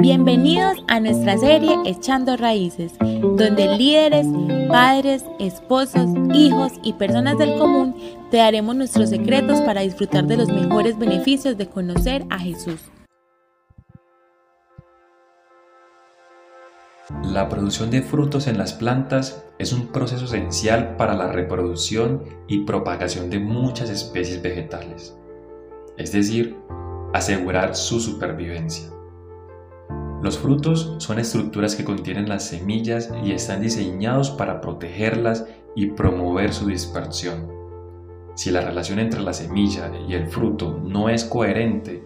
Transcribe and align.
Bienvenidos 0.00 0.82
a 0.88 0.98
nuestra 0.98 1.36
serie 1.36 1.76
Echando 1.84 2.34
Raíces, 2.38 2.94
donde 2.98 3.76
líderes, 3.76 4.26
padres, 4.66 5.26
esposos, 5.38 6.08
hijos 6.32 6.72
y 6.82 6.94
personas 6.94 7.36
del 7.36 7.58
común 7.58 7.94
te 8.30 8.38
daremos 8.38 8.74
nuestros 8.74 9.10
secretos 9.10 9.60
para 9.60 9.82
disfrutar 9.82 10.24
de 10.24 10.38
los 10.38 10.48
mejores 10.48 10.98
beneficios 10.98 11.58
de 11.58 11.68
conocer 11.68 12.24
a 12.30 12.38
Jesús. 12.38 12.80
La 17.22 17.50
producción 17.50 17.90
de 17.90 18.00
frutos 18.00 18.46
en 18.46 18.56
las 18.56 18.72
plantas 18.72 19.44
es 19.58 19.74
un 19.74 19.88
proceso 19.88 20.24
esencial 20.24 20.96
para 20.96 21.14
la 21.14 21.30
reproducción 21.30 22.24
y 22.48 22.64
propagación 22.64 23.28
de 23.28 23.38
muchas 23.38 23.90
especies 23.90 24.40
vegetales, 24.40 25.14
es 25.98 26.10
decir, 26.12 26.56
asegurar 27.12 27.76
su 27.76 28.00
supervivencia. 28.00 28.88
Los 30.22 30.38
frutos 30.38 30.96
son 30.98 31.18
estructuras 31.18 31.74
que 31.74 31.84
contienen 31.84 32.28
las 32.28 32.46
semillas 32.46 33.10
y 33.24 33.32
están 33.32 33.62
diseñados 33.62 34.30
para 34.30 34.60
protegerlas 34.60 35.46
y 35.74 35.86
promover 35.86 36.52
su 36.52 36.66
dispersión. 36.66 37.48
Si 38.34 38.50
la 38.50 38.60
relación 38.60 38.98
entre 38.98 39.20
la 39.20 39.32
semilla 39.32 39.90
y 40.06 40.14
el 40.14 40.28
fruto 40.28 40.78
no 40.84 41.08
es 41.08 41.24
coherente, 41.24 42.04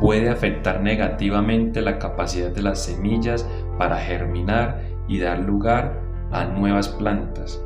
puede 0.00 0.30
afectar 0.30 0.80
negativamente 0.80 1.82
la 1.82 1.98
capacidad 1.98 2.50
de 2.50 2.62
las 2.62 2.84
semillas 2.84 3.46
para 3.76 3.98
germinar 3.98 4.82
y 5.08 5.18
dar 5.18 5.40
lugar 5.40 6.00
a 6.30 6.44
nuevas 6.44 6.88
plantas, 6.88 7.60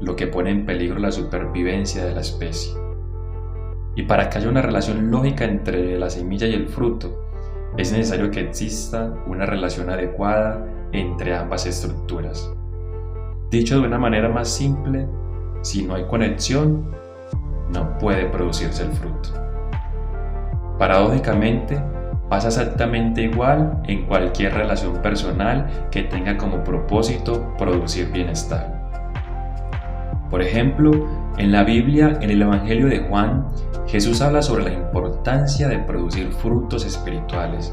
lo 0.00 0.16
que 0.16 0.26
pone 0.26 0.50
en 0.50 0.66
peligro 0.66 0.98
la 0.98 1.10
supervivencia 1.10 2.04
de 2.04 2.14
la 2.14 2.20
especie. 2.20 2.74
Y 3.96 4.02
para 4.02 4.28
que 4.28 4.38
haya 4.38 4.48
una 4.48 4.62
relación 4.62 5.10
lógica 5.10 5.44
entre 5.44 5.98
la 5.98 6.10
semilla 6.10 6.46
y 6.46 6.54
el 6.54 6.68
fruto, 6.68 7.23
es 7.76 7.92
necesario 7.92 8.30
que 8.30 8.40
exista 8.40 9.12
una 9.26 9.46
relación 9.46 9.90
adecuada 9.90 10.64
entre 10.92 11.34
ambas 11.34 11.66
estructuras. 11.66 12.50
Dicho 13.50 13.80
de 13.80 13.86
una 13.86 13.98
manera 13.98 14.28
más 14.28 14.48
simple, 14.48 15.06
si 15.62 15.82
no 15.82 15.94
hay 15.94 16.04
conexión, 16.04 16.90
no 17.72 17.98
puede 17.98 18.26
producirse 18.26 18.84
el 18.84 18.92
fruto. 18.92 19.30
Paradójicamente, 20.78 21.80
pasa 22.28 22.48
exactamente 22.48 23.22
igual 23.22 23.80
en 23.86 24.06
cualquier 24.06 24.54
relación 24.54 25.00
personal 25.02 25.88
que 25.90 26.02
tenga 26.02 26.36
como 26.36 26.64
propósito 26.64 27.54
producir 27.56 28.10
bienestar. 28.10 28.73
Por 30.30 30.42
ejemplo, 30.42 30.90
en 31.36 31.52
la 31.52 31.64
Biblia, 31.64 32.18
en 32.20 32.30
el 32.30 32.42
Evangelio 32.42 32.86
de 32.86 33.00
Juan, 33.00 33.46
Jesús 33.86 34.20
habla 34.20 34.42
sobre 34.42 34.64
la 34.64 34.72
importancia 34.72 35.68
de 35.68 35.78
producir 35.78 36.32
frutos 36.32 36.84
espirituales. 36.84 37.72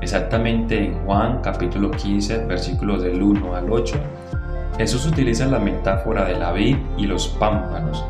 Exactamente 0.00 0.84
en 0.84 1.04
Juan 1.04 1.40
capítulo 1.42 1.90
15, 1.90 2.46
versículos 2.46 3.02
del 3.02 3.22
1 3.22 3.56
al 3.56 3.72
8, 3.72 3.96
Jesús 4.76 5.06
utiliza 5.06 5.46
la 5.46 5.58
metáfora 5.58 6.24
de 6.24 6.36
la 6.36 6.52
vid 6.52 6.76
y 6.98 7.06
los 7.06 7.28
pámpanos 7.28 8.04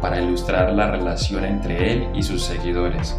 para 0.00 0.20
ilustrar 0.20 0.72
la 0.72 0.90
relación 0.90 1.44
entre 1.44 1.92
él 1.92 2.08
y 2.14 2.22
sus 2.22 2.42
seguidores. 2.42 3.16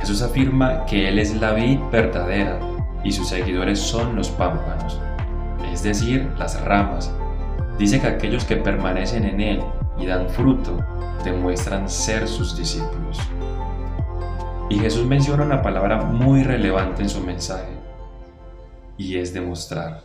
Jesús 0.00 0.22
afirma 0.22 0.86
que 0.86 1.08
Él 1.08 1.18
es 1.18 1.38
la 1.38 1.52
vid 1.52 1.78
verdadera 1.92 2.58
y 3.04 3.12
sus 3.12 3.28
seguidores 3.28 3.78
son 3.78 4.16
los 4.16 4.30
pámpanos, 4.30 4.98
es 5.70 5.82
decir, 5.82 6.30
las 6.38 6.60
ramas. 6.64 7.14
Dice 7.80 7.98
que 7.98 8.08
aquellos 8.08 8.44
que 8.44 8.56
permanecen 8.56 9.24
en 9.24 9.40
Él 9.40 9.62
y 9.98 10.04
dan 10.04 10.28
fruto 10.28 10.76
demuestran 11.24 11.88
ser 11.88 12.28
sus 12.28 12.54
discípulos. 12.54 13.18
Y 14.68 14.78
Jesús 14.78 15.06
menciona 15.06 15.44
una 15.44 15.62
palabra 15.62 16.02
muy 16.02 16.42
relevante 16.42 17.00
en 17.00 17.08
su 17.08 17.22
mensaje, 17.22 17.72
y 18.98 19.16
es 19.16 19.32
demostrar. 19.32 20.02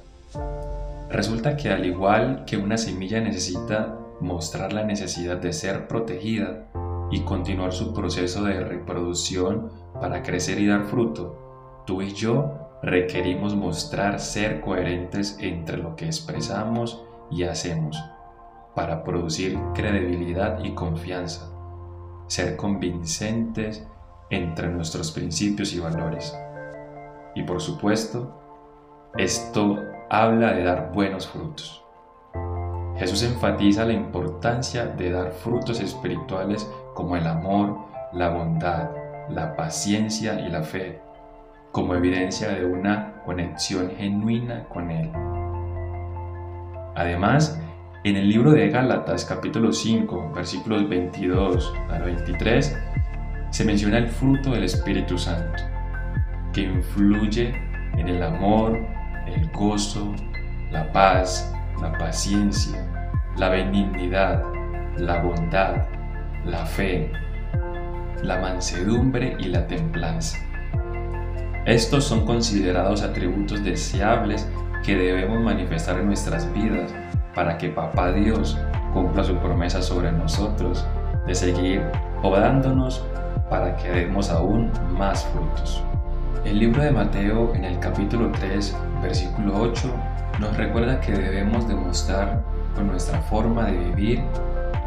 Resulta 1.09 1.57
que 1.57 1.69
al 1.69 1.85
igual 1.85 2.45
que 2.45 2.55
una 2.55 2.77
semilla 2.77 3.19
necesita 3.19 3.93
mostrar 4.21 4.71
la 4.71 4.85
necesidad 4.85 5.35
de 5.35 5.51
ser 5.51 5.89
protegida 5.89 6.67
y 7.11 7.19
continuar 7.23 7.73
su 7.73 7.93
proceso 7.93 8.45
de 8.45 8.61
reproducción 8.61 9.69
para 9.99 10.23
crecer 10.23 10.61
y 10.61 10.67
dar 10.67 10.85
fruto, 10.85 11.83
tú 11.85 12.01
y 12.01 12.13
yo 12.13 12.53
requerimos 12.81 13.53
mostrar 13.53 14.21
ser 14.21 14.61
coherentes 14.61 15.37
entre 15.41 15.75
lo 15.75 15.97
que 15.97 16.05
expresamos 16.05 17.05
y 17.29 17.43
hacemos 17.43 17.97
para 18.75 19.03
producir 19.03 19.57
credibilidad 19.73 20.63
y 20.63 20.71
confianza, 20.71 21.49
ser 22.27 22.55
convincentes 22.57 23.87
entre 24.29 24.67
nuestros 24.69 25.11
principios 25.11 25.73
y 25.73 25.79
valores. 25.79 26.37
Y 27.35 27.43
por 27.43 27.61
supuesto, 27.61 28.41
esto 29.17 29.79
habla 30.09 30.53
de 30.53 30.63
dar 30.63 30.91
buenos 30.93 31.27
frutos. 31.27 31.81
Jesús 32.97 33.23
enfatiza 33.23 33.85
la 33.85 33.93
importancia 33.93 34.85
de 34.85 35.11
dar 35.11 35.31
frutos 35.31 35.81
espirituales 35.81 36.69
como 36.93 37.15
el 37.15 37.27
amor, 37.27 37.77
la 38.13 38.29
bondad, 38.29 38.89
la 39.29 39.55
paciencia 39.55 40.39
y 40.39 40.49
la 40.49 40.63
fe, 40.63 41.01
como 41.71 41.95
evidencia 41.95 42.49
de 42.49 42.65
una 42.65 43.21
conexión 43.25 43.91
genuina 43.97 44.65
con 44.69 44.91
Él. 44.91 45.11
Además, 46.95 47.61
en 48.05 48.15
el 48.15 48.29
libro 48.29 48.51
de 48.51 48.69
Gálatas 48.69 49.25
capítulo 49.25 49.73
5 49.73 50.31
versículos 50.33 50.87
22 50.87 51.73
al 51.89 52.03
23 52.03 52.77
se 53.49 53.65
menciona 53.65 53.97
el 53.97 54.07
fruto 54.07 54.51
del 54.51 54.63
Espíritu 54.63 55.17
Santo, 55.17 55.63
que 56.53 56.61
influye 56.61 57.53
en 57.97 58.07
el 58.07 58.23
amor, 58.23 58.79
el 59.27 59.49
gozo, 59.51 60.13
la 60.71 60.91
paz, 60.91 61.53
la 61.81 61.91
paciencia, 61.97 62.77
la 63.37 63.49
benignidad, 63.49 64.43
la 64.97 65.21
bondad, 65.21 65.87
la 66.45 66.65
fe, 66.65 67.11
la 68.23 68.39
mansedumbre 68.39 69.35
y 69.39 69.45
la 69.45 69.67
templanza. 69.67 70.37
Estos 71.65 72.05
son 72.05 72.25
considerados 72.25 73.01
atributos 73.01 73.63
deseables 73.63 74.47
que 74.83 74.95
debemos 74.95 75.39
manifestar 75.41 75.99
en 75.99 76.07
nuestras 76.07 76.51
vidas 76.53 76.93
para 77.33 77.57
que 77.57 77.69
Papá 77.69 78.11
Dios 78.11 78.57
cumpla 78.93 79.23
su 79.23 79.35
promesa 79.37 79.81
sobre 79.81 80.11
nosotros 80.11 80.85
de 81.27 81.35
seguir 81.35 81.83
podándonos 82.21 83.05
para 83.49 83.75
que 83.75 83.89
demos 83.89 84.29
aún 84.29 84.71
más 84.91 85.25
frutos. 85.25 85.83
El 86.45 86.59
libro 86.59 86.83
de 86.83 86.91
Mateo 86.91 87.53
en 87.55 87.65
el 87.65 87.79
capítulo 87.79 88.31
3, 88.39 88.75
versículo 89.01 89.59
8, 89.59 89.91
nos 90.39 90.55
recuerda 90.57 91.01
que 91.01 91.11
debemos 91.11 91.67
demostrar 91.67 92.41
con 92.75 92.87
nuestra 92.87 93.19
forma 93.21 93.65
de 93.65 93.77
vivir 93.77 94.23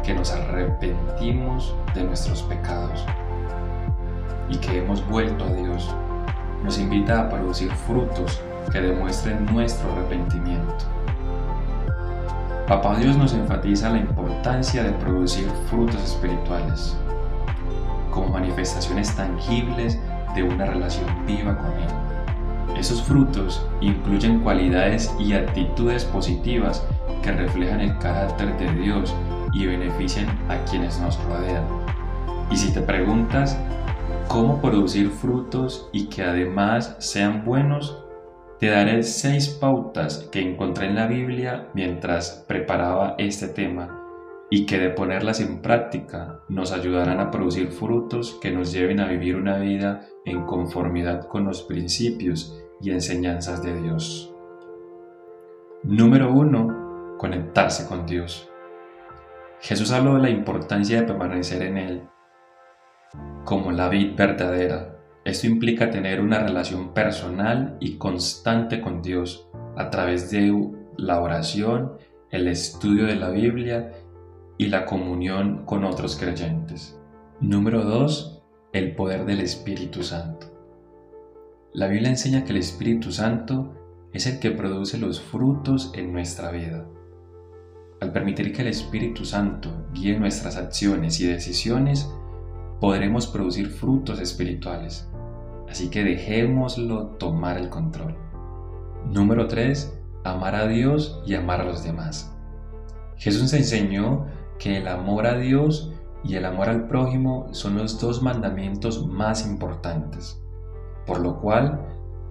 que 0.03 0.13
nos 0.13 0.31
arrepentimos 0.31 1.75
de 1.93 2.03
nuestros 2.03 2.43
pecados 2.43 3.05
y 4.49 4.57
que 4.57 4.79
hemos 4.79 5.05
vuelto 5.07 5.45
a 5.45 5.53
Dios. 5.53 5.93
Nos 6.63 6.79
invita 6.79 7.21
a 7.21 7.29
producir 7.29 7.71
frutos 7.71 8.41
que 8.69 8.81
demuestren 8.81 9.45
nuestro 9.45 9.91
arrepentimiento. 9.91 10.85
Papá 12.67 12.97
Dios 12.97 13.17
nos 13.17 13.33
enfatiza 13.33 13.89
la 13.89 13.97
importancia 13.97 14.83
de 14.83 14.91
producir 14.91 15.47
frutos 15.69 16.03
espirituales 16.03 16.95
como 18.11 18.29
manifestaciones 18.29 19.15
tangibles 19.15 19.99
de 20.35 20.43
una 20.43 20.65
relación 20.65 21.07
viva 21.25 21.57
con 21.57 21.71
Él. 21.71 22.77
Esos 22.77 23.01
frutos 23.01 23.65
incluyen 23.81 24.39
cualidades 24.39 25.13
y 25.19 25.33
actitudes 25.33 26.05
positivas 26.05 26.85
que 27.23 27.31
reflejan 27.31 27.81
el 27.81 27.97
carácter 27.97 28.57
de 28.57 28.71
Dios 28.73 29.13
y 29.51 29.65
benefician 29.65 30.27
a 30.47 30.57
quienes 30.69 30.99
nos 30.99 31.21
rodean. 31.23 31.63
Y 32.51 32.57
si 32.57 32.71
te 32.71 32.81
preguntas 32.81 33.57
cómo 34.27 34.61
producir 34.61 35.09
frutos 35.09 35.89
y 35.91 36.05
que 36.05 36.23
además 36.23 36.95
sean 36.99 37.43
buenos, 37.43 37.97
te 38.59 38.69
daré 38.69 39.03
seis 39.03 39.47
pautas 39.47 40.27
que 40.31 40.41
encontré 40.41 40.87
en 40.87 40.95
la 40.95 41.07
Biblia 41.07 41.69
mientras 41.73 42.43
preparaba 42.45 43.15
este 43.17 43.47
tema 43.47 44.05
y 44.49 44.65
que 44.65 44.77
de 44.77 44.89
ponerlas 44.89 45.39
en 45.39 45.61
práctica 45.61 46.41
nos 46.49 46.73
ayudarán 46.73 47.21
a 47.21 47.31
producir 47.31 47.71
frutos 47.71 48.37
que 48.41 48.51
nos 48.51 48.73
lleven 48.73 48.99
a 48.99 49.07
vivir 49.07 49.37
una 49.37 49.59
vida 49.59 50.01
en 50.25 50.45
conformidad 50.45 51.27
con 51.27 51.45
los 51.45 51.63
principios 51.63 52.61
y 52.81 52.91
enseñanzas 52.91 53.63
de 53.63 53.81
Dios. 53.81 54.33
Número 55.83 56.33
1. 56.33 57.15
Conectarse 57.17 57.87
con 57.87 58.05
Dios. 58.05 58.49
Jesús 59.61 59.91
habló 59.91 60.15
de 60.15 60.21
la 60.21 60.29
importancia 60.29 60.99
de 60.99 61.07
permanecer 61.07 61.61
en 61.61 61.77
Él 61.77 62.01
como 63.45 63.71
la 63.71 63.87
vid 63.87 64.15
verdadera 64.15 64.98
esto 65.29 65.47
implica 65.47 65.89
tener 65.89 66.21
una 66.21 66.39
relación 66.39 66.93
personal 66.93 67.77
y 67.79 67.97
constante 67.97 68.81
con 68.81 69.01
Dios 69.01 69.47
a 69.77 69.89
través 69.89 70.31
de 70.31 70.51
la 70.97 71.21
oración, 71.21 71.93
el 72.31 72.47
estudio 72.47 73.05
de 73.05 73.15
la 73.15 73.29
Biblia 73.29 73.93
y 74.57 74.67
la 74.67 74.85
comunión 74.85 75.65
con 75.65 75.83
otros 75.83 76.15
creyentes. 76.17 76.99
Número 77.39 77.83
2. 77.83 78.43
El 78.73 78.95
poder 78.95 79.25
del 79.25 79.39
Espíritu 79.39 80.03
Santo. 80.03 80.47
La 81.73 81.87
Biblia 81.87 82.09
enseña 82.09 82.43
que 82.43 82.51
el 82.51 82.57
Espíritu 82.57 83.11
Santo 83.11 83.75
es 84.11 84.25
el 84.25 84.39
que 84.39 84.51
produce 84.51 84.97
los 84.97 85.21
frutos 85.21 85.91
en 85.95 86.11
nuestra 86.11 86.51
vida. 86.51 86.87
Al 88.01 88.11
permitir 88.11 88.53
que 88.53 88.63
el 88.63 88.69
Espíritu 88.69 89.25
Santo 89.25 89.87
guíe 89.93 90.17
nuestras 90.17 90.57
acciones 90.57 91.19
y 91.19 91.27
decisiones, 91.27 92.09
podremos 92.79 93.27
producir 93.27 93.69
frutos 93.69 94.19
espirituales. 94.19 95.08
Así 95.69 95.89
que 95.89 96.03
dejémoslo 96.03 97.07
tomar 97.17 97.57
el 97.57 97.69
control. 97.69 98.15
Número 99.05 99.47
3. 99.47 99.95
Amar 100.23 100.55
a 100.55 100.67
Dios 100.67 101.21
y 101.25 101.35
amar 101.35 101.61
a 101.61 101.65
los 101.65 101.83
demás. 101.83 102.35
Jesús 103.17 103.53
enseñó 103.53 104.25
que 104.57 104.77
el 104.77 104.87
amor 104.87 105.27
a 105.27 105.37
Dios 105.37 105.93
y 106.23 106.35
el 106.35 106.45
amor 106.45 106.69
al 106.69 106.87
prójimo 106.87 107.47
son 107.51 107.77
los 107.77 107.99
dos 107.99 108.21
mandamientos 108.21 109.05
más 109.05 109.45
importantes, 109.45 110.41
por 111.05 111.19
lo 111.19 111.39
cual 111.39 111.79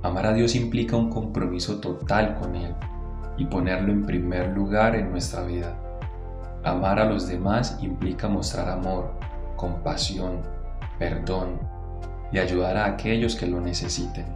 amar 0.03 0.27
a 0.27 0.35
Dios 0.35 0.55
implica 0.55 0.97
un 0.97 1.09
compromiso 1.09 1.81
total 1.81 2.35
con 2.35 2.57
Él 2.57 2.75
y 3.39 3.47
ponerlo 3.47 3.93
en 3.93 4.05
primer 4.05 4.49
lugar 4.49 4.95
en 4.97 5.11
nuestra 5.11 5.43
vida. 5.43 5.79
Amar 6.65 6.99
a 6.99 7.05
los 7.05 7.29
demás 7.29 7.79
implica 7.81 8.29
mostrar 8.29 8.69
amor, 8.69 9.13
compasión, 9.57 10.43
perdón 10.99 11.68
y 12.33 12.39
ayudar 12.39 12.77
a 12.77 12.87
aquellos 12.87 13.37
que 13.37 13.47
lo 13.47 13.61
necesiten. 13.61 14.27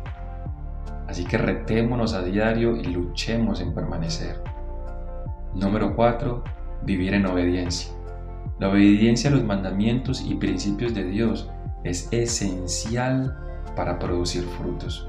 Así 1.09 1.25
que 1.25 1.39
retémonos 1.39 2.15
a 2.15 2.23
diario 2.23 2.77
y 2.77 2.85
luchemos 2.85 3.61
en 3.61 3.75
permanecer. 3.75 4.43
Número 5.55 5.95
4. 5.95 6.43
Vivir 6.85 7.15
en 7.15 7.27
obediencia. 7.27 7.93
La 8.59 8.69
obediencia 8.69 9.29
a 9.29 9.33
los 9.33 9.45
mandamientos 9.45 10.23
y 10.23 10.35
principios 10.37 10.95
de 10.95 11.05
Dios 11.05 11.51
es 11.85 12.09
esencial 12.13 13.37
para 13.77 13.99
producir 13.99 14.45
frutos. 14.45 15.09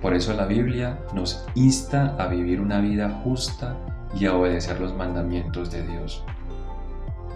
Por 0.00 0.14
eso 0.14 0.34
la 0.34 0.44
Biblia 0.44 0.98
nos 1.14 1.46
insta 1.54 2.14
a 2.18 2.26
vivir 2.26 2.60
una 2.60 2.80
vida 2.80 3.08
justa 3.24 3.76
y 4.14 4.26
a 4.26 4.34
obedecer 4.34 4.80
los 4.80 4.94
mandamientos 4.94 5.70
de 5.70 5.86
Dios. 5.86 6.24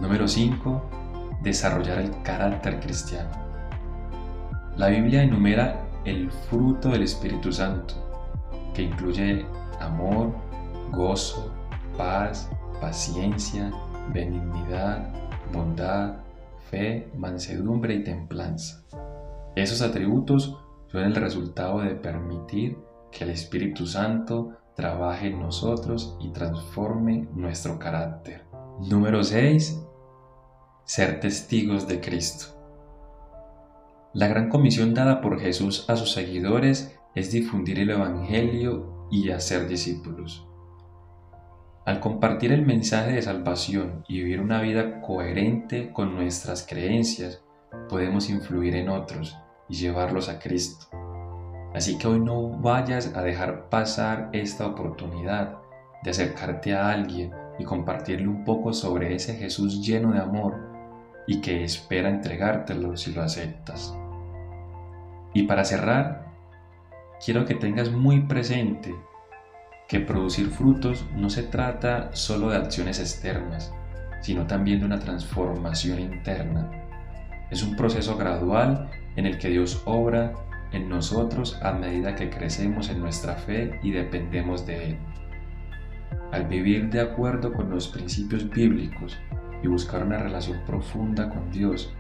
Número 0.01 0.29
5. 0.29 1.39
Desarrollar 1.43 1.99
el 1.99 2.23
carácter 2.23 2.79
cristiano. 2.79 3.48
La 4.79 4.87
Biblia 4.87 5.25
enumera 5.25 5.89
el 6.05 6.31
fruto 6.31 6.91
del 6.91 7.03
Espíritu 7.03 7.53
Santo, 7.53 7.95
que 8.73 8.83
incluye 8.83 9.45
amor, 9.81 10.33
gozo, 10.93 11.53
paz, 11.97 12.49
paciencia, 12.81 13.73
benignidad, 14.15 15.13
bondad, 15.53 16.19
fe, 16.71 17.11
mansedumbre 17.17 17.97
y 17.97 18.05
templanza. 18.05 18.85
Esos 19.57 19.83
atributos 19.83 20.57
son 20.87 21.03
el 21.03 21.17
resultado 21.17 21.81
de 21.81 21.97
permitir 21.97 22.79
que 23.11 23.25
el 23.25 23.31
Espíritu 23.31 23.85
Santo 23.85 24.59
trabaje 24.77 25.27
en 25.27 25.41
nosotros 25.41 26.17
y 26.21 26.31
transforme 26.31 27.27
nuestro 27.35 27.81
carácter. 27.81 28.45
Número 28.89 29.25
6. 29.25 29.85
Ser 30.85 31.19
testigos 31.19 31.89
de 31.89 32.01
Cristo. 32.01 32.58
La 34.15 34.27
gran 34.27 34.49
comisión 34.49 34.95
dada 34.95 35.21
por 35.21 35.39
Jesús 35.39 35.85
a 35.89 35.97
sus 35.97 36.13
seguidores 36.13 36.99
es 37.15 37.31
difundir 37.31 37.79
el 37.79 37.91
Evangelio 37.91 39.07
y 39.11 39.31
hacer 39.31 39.69
discípulos. 39.69 40.49
Al 41.85 42.01
compartir 42.01 42.53
el 42.53 42.65
mensaje 42.65 43.13
de 43.13 43.23
salvación 43.23 44.05
y 44.09 44.19
vivir 44.23 44.41
una 44.41 44.63
vida 44.63 45.03
coherente 45.03 45.93
con 45.93 46.15
nuestras 46.15 46.67
creencias, 46.67 47.45
podemos 47.91 48.31
influir 48.31 48.77
en 48.77 48.89
otros 48.89 49.37
y 49.69 49.75
llevarlos 49.75 50.31
a 50.31 50.39
Cristo. 50.39 50.87
Así 51.75 51.99
que 51.99 52.09
hoy 52.09 52.21
no 52.21 52.49
vayas 52.49 53.15
a 53.15 53.23
dejar 53.23 53.69
pasar 53.69 54.31
esta 54.33 54.67
oportunidad 54.67 55.59
de 56.03 56.11
acercarte 56.11 56.75
a 56.75 56.91
alguien 56.91 57.31
y 57.59 57.65
compartirle 57.65 58.29
un 58.29 58.45
poco 58.45 58.73
sobre 58.73 59.15
ese 59.15 59.35
Jesús 59.35 59.87
lleno 59.87 60.13
de 60.13 60.21
amor 60.21 60.78
y 61.29 61.43
que 61.43 61.63
espera 61.63 62.09
entregártelo 62.09 62.97
si 62.97 63.13
lo 63.13 63.23
aceptas. 63.23 63.95
Y 65.35 65.43
para 65.43 65.65
cerrar, 65.65 66.33
quiero 67.25 67.45
que 67.45 67.55
tengas 67.55 67.93
muy 67.93 68.23
presente 68.23 68.95
que 69.89 70.01
producir 70.01 70.49
frutos 70.49 71.05
no 71.15 71.29
se 71.29 71.43
trata 71.43 72.11
solo 72.17 72.49
de 72.49 72.57
acciones 72.57 72.99
externas, 72.99 73.73
sino 74.23 74.47
también 74.47 74.81
de 74.81 74.87
una 74.87 74.99
transformación 74.99 76.01
interna. 76.01 76.71
Es 77.51 77.63
un 77.63 77.77
proceso 77.77 78.17
gradual 78.17 78.91
en 79.17 79.27
el 79.27 79.39
que 79.39 79.51
Dios 79.51 79.83
obra 79.85 80.33
en 80.73 80.89
nosotros 80.89 81.59
a 81.63 81.73
medida 81.73 82.15
que 82.15 82.31
crecemos 82.31 82.89
en 82.89 83.01
nuestra 83.01 83.35
fe 83.35 83.79
y 83.83 83.91
dependemos 83.91 84.67
de 84.67 84.91
Él. 84.91 84.99
Al 86.33 86.47
vivir 86.47 86.89
de 86.89 87.01
acuerdo 87.01 87.53
con 87.53 87.69
los 87.69 87.89
principios 87.89 88.49
bíblicos 88.49 89.19
y 89.63 89.69
buscar 89.69 90.05
una 90.05 90.19
relación 90.19 90.61
profunda 90.67 91.29
con 91.29 91.51
Dios, 91.51 91.93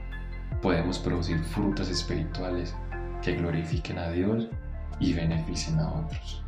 podemos 0.62 0.98
producir 0.98 1.44
frutos 1.44 1.90
espirituales 1.90 2.74
que 3.22 3.34
glorifiquen 3.34 3.98
a 3.98 4.10
Dios 4.10 4.48
y 5.00 5.12
beneficien 5.12 5.78
a 5.78 5.92
otros. 5.92 6.42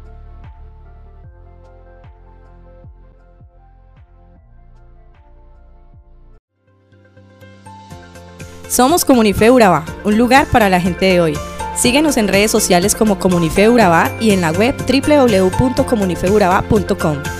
Somos 8.68 9.04
Comunife 9.04 9.50
Urabá, 9.50 9.84
un 10.04 10.16
lugar 10.16 10.46
para 10.46 10.68
la 10.68 10.80
gente 10.80 11.06
de 11.06 11.20
hoy. 11.20 11.36
Síguenos 11.74 12.16
en 12.16 12.28
redes 12.28 12.52
sociales 12.52 12.94
como 12.94 13.18
Comunife 13.18 13.68
Urabá 13.68 14.12
y 14.20 14.30
en 14.30 14.42
la 14.42 14.52
web 14.52 14.76
www.comunifeurabá.com. 14.76 17.39